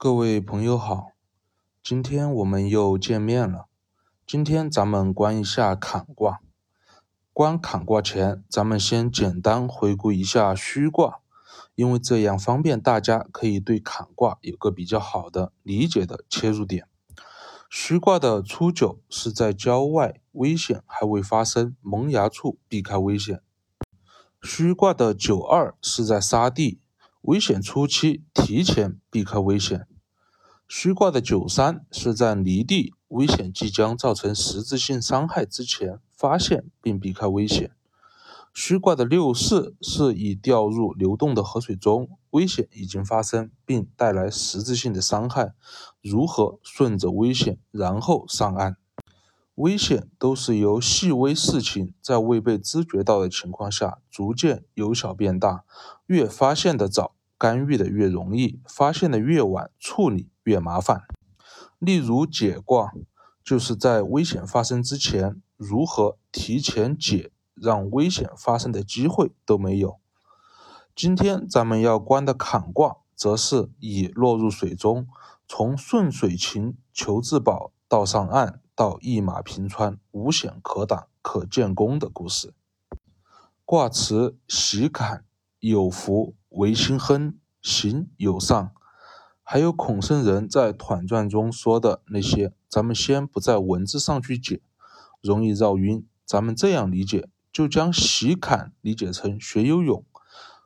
[0.00, 1.10] 各位朋友好，
[1.82, 3.66] 今天我们又见面了。
[4.24, 6.38] 今天咱们观一下坎卦。
[7.32, 11.18] 观坎卦前，咱们先简单回顾一下虚卦，
[11.74, 16.86] 因为这样方便大家可以对坎卦有个比较好的理解的切入点。
[17.68, 23.42] 虚卦的初九是在郊外，危险还未发生，萌芽处避开危险。
[24.40, 26.78] 虚卦的九二是在沙地。
[27.28, 29.86] 危险初期提前避开危险。
[30.66, 37.72] 虚卦的九三是在离地，危险即将造成实质性伤害之前发现并避开危险。
[38.54, 45.52] 虚卦的六四是已掉入流动的河水中，危险已经发生并带来实质性的伤害，
[46.00, 48.78] 如何顺着危险然后上岸？
[49.56, 55.64] 危险都是由细微事情在未被知觉到的情况下，逐渐由小变大，
[56.06, 57.16] 越发现的早。
[57.38, 61.04] 干预的越容易，发现的越晚，处理越麻烦。
[61.78, 62.92] 例如解卦，
[63.44, 70.00] 就是在危险发生之前，如何提前解，让危险发生的机会都没有。
[70.96, 75.06] 今天咱们要观的坎卦，则是以落入水中，
[75.46, 82.52] 从顺水情求自保到上岸，到一马平川，无险可挡，可建功的故事。
[83.64, 85.24] 卦辞：喜坎，
[85.60, 86.34] 有福。
[86.58, 88.72] 为心亨，行有上，
[89.44, 94.60] 还有孔圣人在《团传》中说的那些，咱们先不在文字上去解，
[95.22, 96.04] 容易绕晕。
[96.26, 100.04] 咱们这样理解，就将习坎理解成学游泳，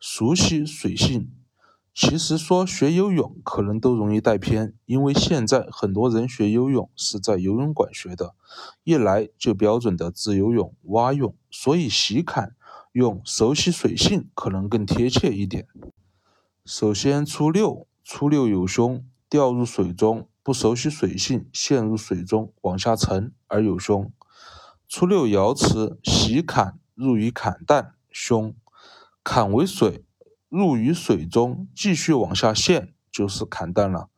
[0.00, 1.30] 熟悉水性。
[1.92, 8.34] 其实说学游泳可能都容易带偏，因为现在很多人学游泳是在游泳馆学的，
[8.84, 12.56] 一来就标准的自由泳、蛙泳，所以习坎。
[12.94, 15.66] 用熟悉水性可能更贴切一点。
[16.64, 24.12] 首先，初六，初六有凶，掉入水中，不熟悉水性，陷入水中往下沉而有凶。
[24.88, 28.54] 初六爻辞：喜坎，入于坎淡，凶。
[29.24, 30.04] 坎为水，
[30.48, 34.08] 入于水中，继续往下陷，就是坎淡了。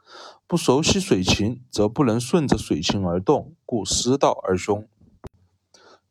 [0.47, 4.87] 不熟悉水情，则不能顺着水情而动，故失道而凶。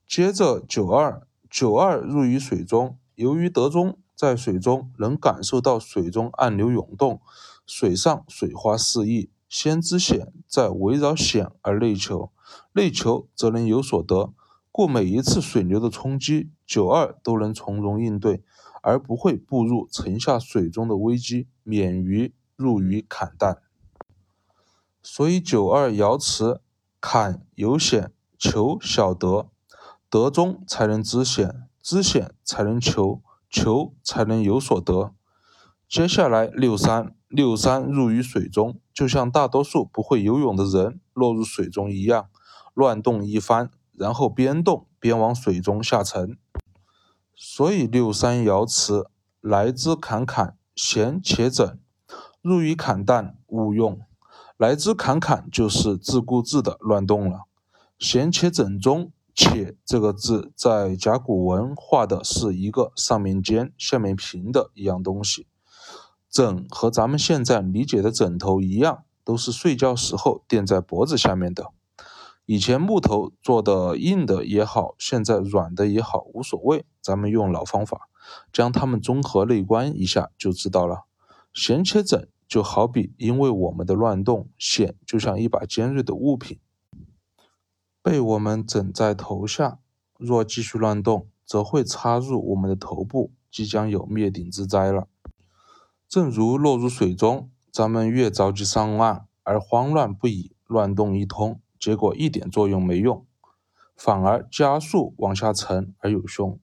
[0.08, 1.28] 接着九二。
[1.56, 7.22] 九二入于水中，由于德中在水中能感受到水中暗流涌动，
[7.66, 12.34] 水上水花四溢，先知险，再围绕险而内求，
[12.74, 14.34] 内求则能有所得，
[14.70, 18.44] 故每一次水流的冲击，九二都能从容应对，
[18.82, 23.60] 而不会步入沉下水中的危机，免于入于坎淡。
[25.02, 26.60] 所以九二爻辞：
[27.00, 29.48] 坎有险，求小得。
[30.16, 35.14] 得中才能知险，知险才能求，求才能有所得。
[35.90, 42.30] 接下来六三，六三入于水中，就像大多数不会游泳的人落入水中一样，
[42.74, 46.38] 乱动一番，然后边动边往水中下沉。
[47.36, 49.10] 所以六三爻辞：
[49.42, 51.78] 来之坎坎，闲且整；
[52.42, 54.00] 入于坎淡，勿用。
[54.56, 57.42] 来之坎坎就是自顾自的乱动了，
[58.00, 59.12] 闲且整中。
[59.36, 65.46] 且这个字在甲骨文画的是一个上面尖、下面平的一样东西。
[66.30, 71.72] 枕和咱们现在理解的枕头一样，都是睡觉时候垫在脖子下面的。
[72.46, 76.86] 以前木头做的硬的也好，现在软的也好，无所谓。
[77.02, 78.08] 咱们用老方法，
[78.54, 81.06] 将它们综合内观一下就知道了。
[81.54, 86.60] 弦切枕就好比因为我们的乱动，险就像一把尖锐的物品。
[88.06, 89.80] 被我们枕在头下，
[90.20, 95.08] 若继续乱动，则会插入我们的头部，即将有灭顶之灾了。
[96.08, 103.26] 正如落入水中，咱们越着急上岸而慌乱不已，乱动一通，结果一点作用没用，
[103.96, 106.60] 反而加速往下沉而有凶。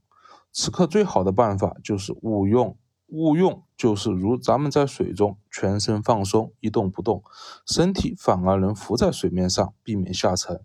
[0.53, 2.79] 此刻最好的办法就是勿用，
[3.09, 7.25] 勿用就是如咱们在水中全身放松，一动不动，
[7.67, 10.61] 身体反而能浮在水面上，避免下沉。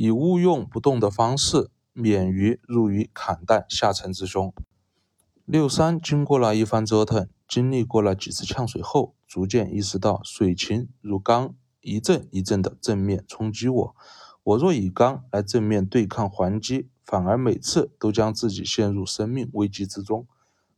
[0.00, 4.54] 以勿用不动的方式，免于入于坎淡下沉之中。
[5.44, 13.96] 六三经过了一番折腾，经历过了几次呛水后，逐渐意识到水情如钢，一阵一阵的正面冲击我。
[14.44, 20.28] 我若以钢来正面对抗还击，反而每次都将自己陷入生命危机之中。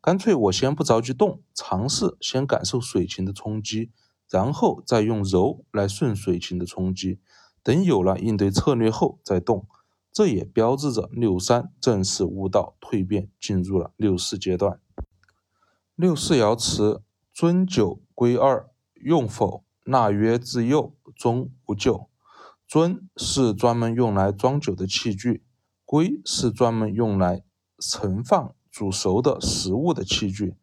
[0.00, 3.90] 干脆我先不着急动，尝试先感受水情的冲击，
[4.30, 7.20] 然后再用柔来顺水情的冲击。
[7.62, 9.66] 等有了应对策略后再动，
[10.12, 14.80] 这也标志着六三正式悟道蜕变，进入了六四阶段。
[15.94, 17.02] 六四爻辞：
[17.32, 19.64] 尊九归二，用否？
[19.84, 22.08] 纳曰自幼，终无咎。
[22.68, 25.44] 尊是专门用来装酒的器具，
[25.84, 27.42] 龟是专门用来
[27.80, 30.54] 盛放煮熟的食物的器具。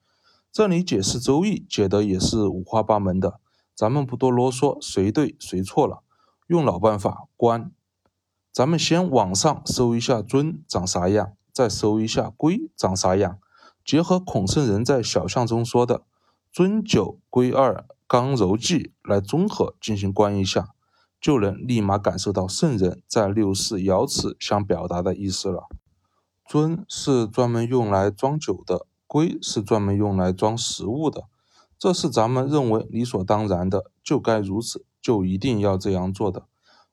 [0.52, 3.42] 这里解释《周易》解的也是五花八门的，
[3.76, 6.04] 咱们不多啰嗦，谁对谁错了，
[6.48, 7.72] 用老办法观。
[8.52, 13.38] 咱们先网上搜一下尊长啥样，再搜一下龟长啥样，
[13.86, 16.04] 结合孔圣人在小象中说的
[16.52, 20.70] “尊九龟二刚柔济”来综合进行观一下。
[21.20, 25.64] 就能立马感受到圣人在六四爻辞想表达的意思了。
[26.46, 31.24] 尊是专门用来装酒的，龟是专门用来装食物的，
[31.80, 36.48] 这是咱们认为理所当然的，就该如此，就一定要这样做的。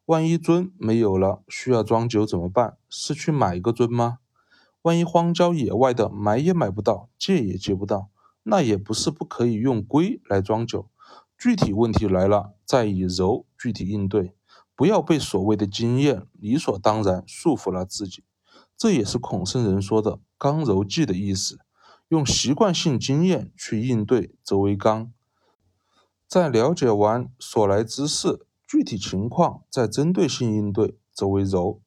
[0.05, 2.77] 万一尊没有了，需要装酒怎么办？
[2.89, 4.19] 是去买一个尊吗？
[4.83, 8.11] 万一荒郊野外的买也买不到，借也借不到，
[8.45, 10.89] 那也不是不可以用龟来装酒。
[11.37, 14.37] 具体问题来了，再以柔具体应对，
[14.77, 18.23] 不要被所谓的经验理所当然束缚了自己。
[18.77, 21.59] 这也是孔圣人说的“刚柔济”的意思，
[22.07, 25.13] 用习惯性经验去应对则为刚。
[26.27, 31.81] 在了解完所来之事、具体情况，再针对性应对则为柔。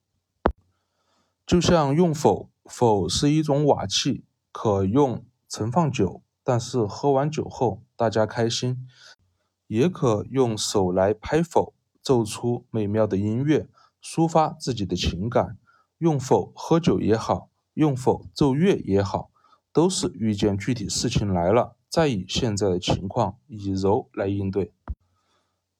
[1.45, 8.87] 就像用否，否是一种瓦器，可用盛放酒，但是喝完酒后大家开心。
[9.67, 13.67] 也可用手来拍否，奏出美妙的音乐，
[14.01, 15.57] 抒发自己的情感。
[15.97, 19.31] 用否喝酒也好，用否奏乐也好，
[19.73, 24.71] 都是遇见具体事情来了，再以现在的情况以柔来应对。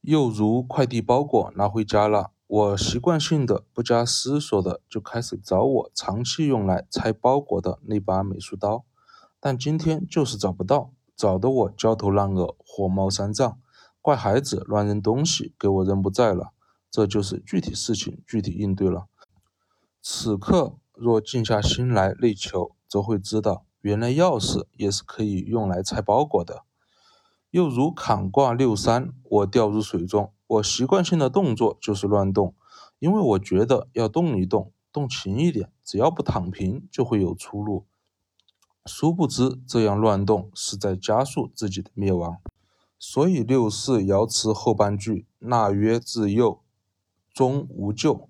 [0.02, 8.84] 又如快递包裹拿回家了，我习惯性的不加思索的就开始找我长期用来拆包裹的那把美术刀，
[9.40, 13.60] 但今天就是找不到，找得我焦头烂额，火冒三丈。
[14.02, 16.52] 怪孩子乱扔东西，给我扔不在了，
[16.90, 19.06] 这就是具体事情具体应对了。
[20.02, 26.64] 此刻若静下心来内求，则会知道，原来钥匙也是可以用来拆包裹的。
[27.52, 32.54] 又如坎卦六三，我掉入水中，我习惯性的动作就是乱动，
[33.00, 37.86] 因为我觉得要动一动，动勤一点，只要不躺平就会有出路。
[38.86, 42.38] 殊不知这样乱动是在加速自己的灭亡。
[43.00, 46.62] 所以六四爻辞后半句“纳曰自幼，
[47.34, 48.30] 终无咎”，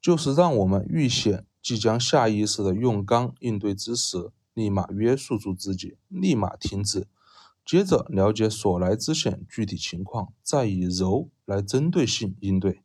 [0.00, 7.06] 就是让我们预显即将下意识的用刚应对之时，立马约束住自己，立马停止，
[7.64, 12.82] 接着了解所来之险具体情况，再以柔来针对性应对。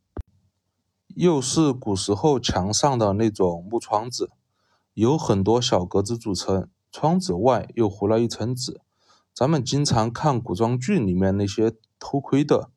[1.16, 4.30] 又是古时候墙上的那种木窗子，
[4.94, 8.80] 有很多小格子组成，窗子外又糊了一层纸。
[9.34, 12.70] 咱们经常看古装剧里面那些偷窥的，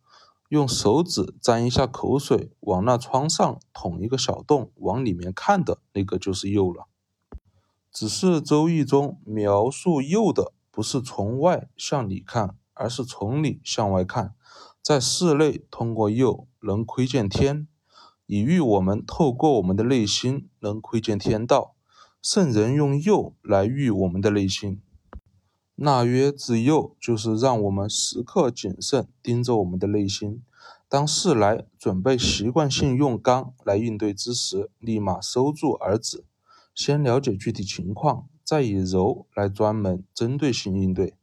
[0.48, 6.86] 用手指沾一下口水，往那窗上捅一个小洞，往里面看的那个就是釉了。
[7.98, 14.34] 只是《周易》中描述右的不是从外向里看，而是从里向外看，
[14.82, 17.66] 在室内通过右能窥见天，
[18.26, 21.74] 以喻我们透过我们的内心能窥见天道。
[22.20, 24.82] 圣人用右来喻我们的内心。
[25.76, 30.42] 纳曰自右，就是让我们时刻谨慎盯着我们的内心。
[30.90, 36.26] 当事来准备习惯性用刚来应对之时，立马收住而止，
[36.76, 41.14] 先了解具体情况，再以柔来专门针对性应对。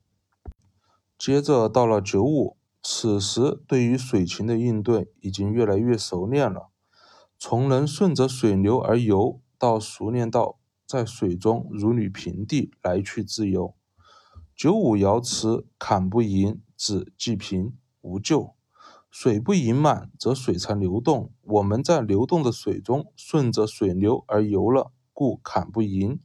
[1.17, 6.71] 接着到了九五，此时对于水情的应对已经越来越熟练了，
[7.37, 10.57] 从能顺着水流而游，到熟练到
[10.87, 13.75] 在水中如履平地，来去自由。
[14.55, 18.55] 九五爻辞：坎不盈，止即平，无咎。
[19.11, 21.31] 水不盈满，则水才流动。
[21.41, 26.19] 我们在流动的水中顺着水流而游了，故砍不赢，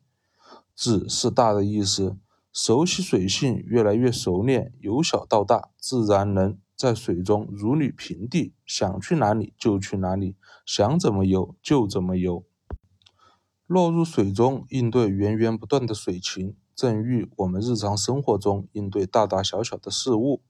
[0.74, 2.16] 子是大的意思，
[2.52, 12.44] 熟悉水性，越来越熟练，由小到大，自然能在水中如履平地，想去哪里就去哪里，想怎么游就怎么游。
[13.66, 16.56] 落入水中，应对源源不断的水情。
[16.74, 20.42] 正遇我们日常生活中应对大大小小的事物，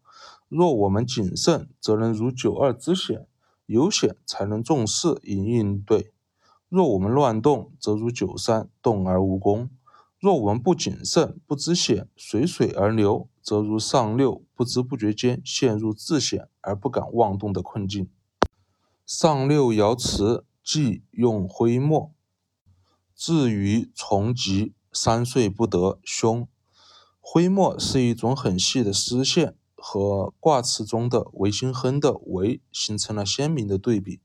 [0.49, 3.23] 若我们谨慎，则能如九二之险；
[3.65, 6.13] 有险才能重视以应对。
[6.69, 9.69] 若我们乱动，则如九三动而无功；
[10.21, 18.09] 若我们不谨慎，不知险，随水而流，则如上六不知不觉间陷入自险而不敢妄动的困境。
[19.07, 22.13] 上六爻辞忌用灰墨，
[23.15, 24.75] 至于从吉。
[24.91, 26.49] 三岁不得凶，
[27.21, 34.21] 灰墨是一种很细的丝线，和卦辞中的维心亨的维形成了鲜明的对比。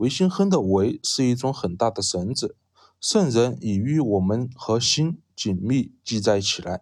[0.00, 2.56] 维心亨的维是一种很大的绳子，
[3.02, 6.80] 圣人已与我们和心紧密系在起来，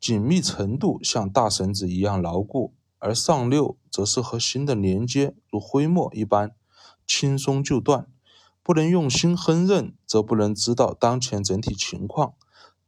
[0.00, 6.54] 紧密程度像大绳子一样牢固；而上六则是和心的连接如灰墨一般
[7.06, 8.06] 轻松就断。
[8.62, 12.32] 不能用心亨任，则不能知道当前整体情况。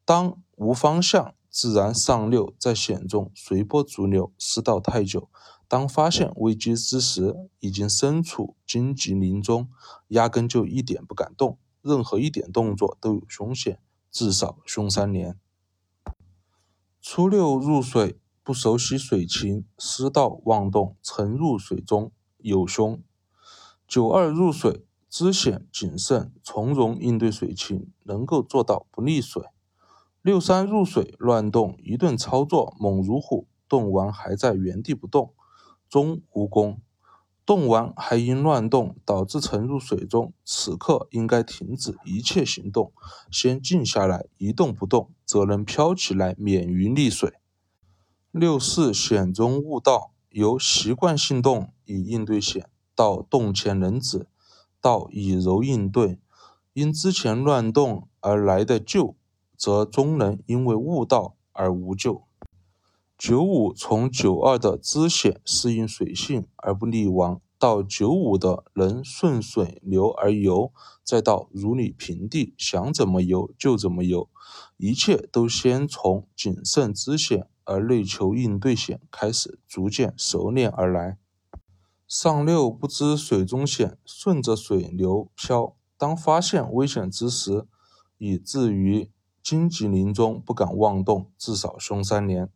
[0.06, 1.35] 当无方向。
[1.54, 5.28] 自然上六在险中随波逐流，失道太久。
[5.73, 9.71] 当发现危机之时，已经身处荆棘林中，
[10.09, 11.57] 压根就一点不敢动。
[11.81, 15.41] 任何一点动作都有凶险，至少凶三年。
[17.00, 23.02] 初六入水，不熟悉水情，失道妄动，沉入水中，有凶。
[23.88, 29.43] 九二入水，知险谨慎，从容应对水情，能够做到不溺水。
[30.21, 35.33] 六三入水乱动，一顿操作猛如虎，动完还在原地不动，
[35.92, 36.80] 终无功。
[37.44, 42.94] 动完还因乱动导致沉入水中，此刻应该停止一切行动，
[43.30, 47.34] 先静下来一动不动，则能飘起来，免于溺水。
[48.30, 54.26] 六四险中悟道，由习惯性动以应对险，到动前能止，
[54.80, 56.18] 到以柔应对，
[56.72, 59.14] 因之前乱动而来的救。
[59.54, 62.25] 则终能因为悟道而无救。
[63.25, 70.73] 九五从九二的知险适应水性而不溺亡，到九五的能顺水流而游，
[71.05, 74.29] 再到如履平地，想怎么游就怎么游，
[74.76, 81.17] 一切都先从谨慎知险而内求应对险开始，逐渐熟练而来。
[82.09, 87.69] 上六不知水中险，顺着水流漂，当发现危险之时，
[88.19, 89.12] 以至于。
[89.45, 92.49] 荆棘林中不敢妄动，至少凶三年。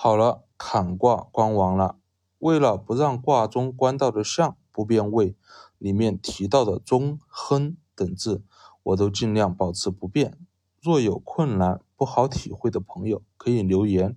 [0.00, 1.96] 好了，坎卦观完了。
[2.38, 5.34] 为了不让卦中观到的象不变位，
[5.76, 8.44] 里面提到的中、亨等字，
[8.84, 10.38] 我都尽量保持不变。
[10.80, 14.16] 若有困难不好体会的朋友，可以留言，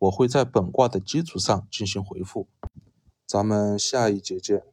[0.00, 2.48] 我会在本卦的基础上进行回复。
[3.24, 4.64] 咱们下一节见。